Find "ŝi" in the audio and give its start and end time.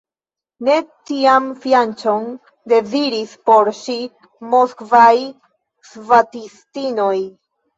3.83-3.99